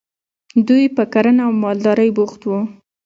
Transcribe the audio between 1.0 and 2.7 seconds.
کرنه او مالدارۍ بوخت وو.